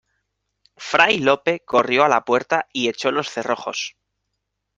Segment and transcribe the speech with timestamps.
[0.79, 3.95] fray Lope corrió a la puerta y echó los cerrojos.